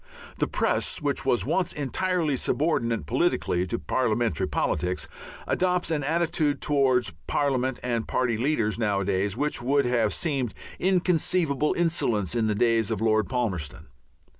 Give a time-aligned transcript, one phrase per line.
[0.39, 5.07] The press, which was once entirely subordinate politically to parliamentary politics,
[5.45, 12.33] adopts an attitude towards parliament and party leaders nowadays which would have seemed inconceivable insolence
[12.33, 13.89] in the days of Lord Palmerston.